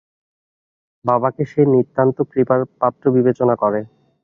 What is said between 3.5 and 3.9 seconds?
করে।